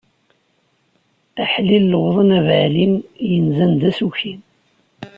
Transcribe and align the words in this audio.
Aḥlil 1.43 1.83
lewḍen 1.91 2.29
abaɛli, 2.39 2.87
yenzan 3.29 3.73
d 3.81 3.83
asuki! 3.89 4.33